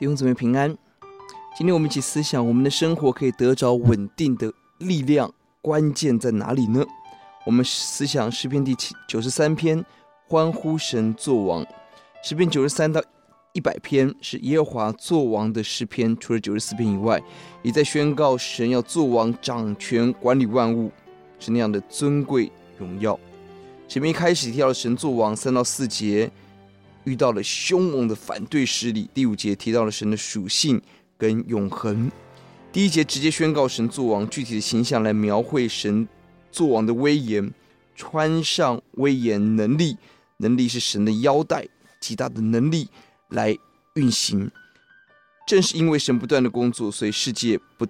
[0.00, 0.74] 弟兄姊妹平安。
[1.54, 5.30] 今天我们一起思想，我们的生活可以得着稳定的力量，
[5.60, 6.82] 关键在哪里呢？
[7.44, 9.84] 我们思想诗篇第七九十三篇，
[10.26, 11.62] 欢呼神作王。
[12.24, 13.02] 诗篇九十三到
[13.52, 17.22] 一百篇是耶和华作王的诗篇，除了九十四篇以外，
[17.62, 20.90] 也在宣告神要作王、掌权、管理万物，
[21.38, 23.20] 是那样的尊贵荣耀。
[23.86, 26.30] 前面一开始提到神作王，三到四节。
[27.04, 29.08] 遇到了凶猛的反对势力。
[29.14, 30.80] 第五节提到了神的属性
[31.16, 32.10] 跟永恒。
[32.72, 36.06] 第一节直接宣告神作王，具体的形象来描绘神
[36.52, 37.52] 作王的威严，
[37.96, 39.96] 穿上威严能力，
[40.36, 41.66] 能力是神的腰带，
[42.00, 42.88] 极大的能力
[43.30, 43.56] 来
[43.94, 44.50] 运行。
[45.46, 47.84] 正是因为神不断的工作，所以世界不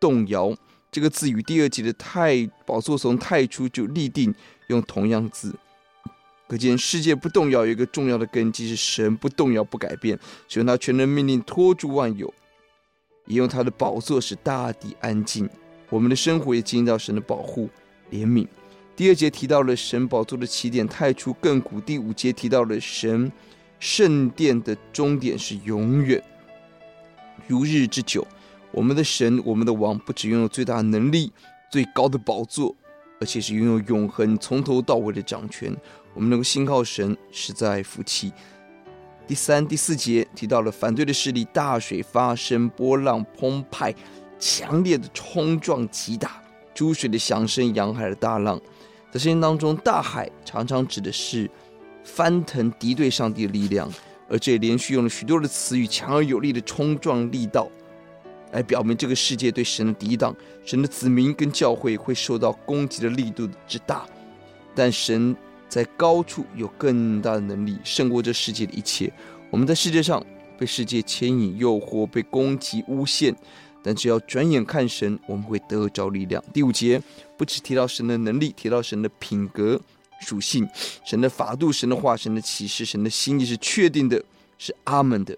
[0.00, 0.52] 动摇。
[0.90, 4.34] 这个字与第二节的太宝座从太初就立定
[4.68, 5.54] 用同样字。
[6.48, 10.18] 可见世界不动摇，有一个重要的根基是神不动摇、不改变，
[10.48, 12.32] 使用他全能命令托住万有，
[13.26, 15.48] 也用他的宝座使大地安静。
[15.90, 17.68] 我们的生活也经历到神的保护、
[18.10, 18.46] 怜悯。
[18.96, 23.30] 第二节提到了神宝座的起点太初亘古，第五节提到了神
[23.78, 26.22] 圣殿的终点是永远，
[27.46, 28.26] 如日之久。
[28.70, 31.32] 我们的神、我们的王，不只拥有最大的能力、
[31.70, 32.74] 最高的宝座，
[33.20, 35.74] 而且是拥有永恒、从头到尾的掌权。
[36.14, 38.32] 我们能够信靠神，实在福气。
[39.26, 43.94] 第三、第四节提到了反对的势力，大水发生，波浪澎湃，
[44.38, 46.42] 强烈的冲撞击打，
[46.74, 48.58] 诸水的响声，洋海的大浪。
[49.10, 51.50] 在圣经当中，大海常常指的是
[52.02, 53.86] 翻腾敌对上帝的力量，
[54.30, 57.68] 而这也连续用了许多的词语，强而有力的冲撞力道，
[58.52, 60.34] 来表明这个世界对神的抵挡，
[60.64, 64.06] 神的子民跟教会会受到攻击的力度之大，
[64.74, 65.36] 但神。
[65.68, 69.12] 在高处有更大的能力胜过这世界的一切。
[69.50, 70.24] 我们在世界上
[70.58, 73.34] 被世界牵引、诱惑、被攻击、诬陷，
[73.82, 76.42] 但只要转眼看神，我们会得着力量。
[76.52, 77.00] 第五节
[77.36, 79.80] 不只提到神的能力，提到神的品格
[80.20, 80.68] 属性、
[81.04, 84.22] 神的法度、神的话、神的启示、神的心意是确定的，
[84.58, 85.36] 是阿门的。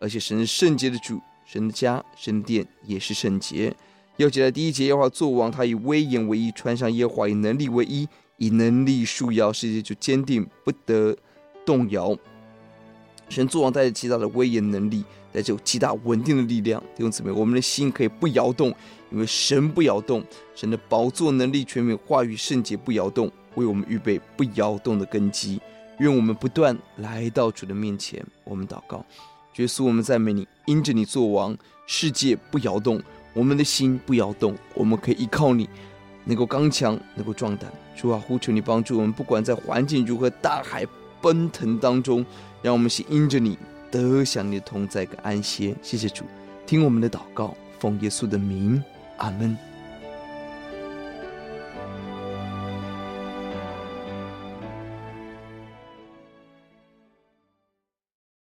[0.00, 3.74] 而且神是圣洁的主，神的家、神殿也是圣洁。
[4.18, 8.06] 要记得第一节，耶和华作王，他以威严为衣，穿上耶和华以能力为衣。
[8.36, 11.16] 以能力束腰，世界就坚定不得
[11.66, 12.16] 动摇。
[13.28, 16.80] 神作王带着极大的威严能力，带着极大稳定的力量。
[16.94, 18.72] 弟兄姊妹，我们的心可以不摇动，
[19.10, 20.24] 因为神不摇动。
[20.54, 25.60] 神的宝座能力、权柄、话语、圣洁不摇动，为我们预备不摇动的根基。
[25.98, 29.04] 愿我们不断来到主的面前，我们祷告，
[29.56, 33.02] 耶稣，我们赞美你，因着你作王，世界不摇动，
[33.38, 35.68] 我们的心不摇动，我们可以依靠你。
[36.24, 40.84] 能够刚强，能够壮胆，主啊，呼求你帮助我们，不管在环境如何，大海
[41.22, 42.26] 奔腾当中，
[42.62, 43.56] 让我们是因着你
[43.92, 45.72] 得享你的同在跟安歇。
[45.82, 46.24] 谢谢主，
[46.66, 48.82] 听我们的祷告，奉耶稣的名，
[49.18, 49.67] 阿门。